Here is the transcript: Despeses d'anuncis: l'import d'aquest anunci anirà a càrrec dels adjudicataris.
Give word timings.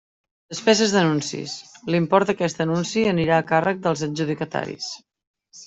Despeses 0.53 0.95
d'anuncis: 0.95 1.53
l'import 1.97 2.31
d'aquest 2.33 2.65
anunci 2.67 3.05
anirà 3.13 3.39
a 3.39 3.47
càrrec 3.55 3.87
dels 3.87 4.05
adjudicataris. 4.11 4.93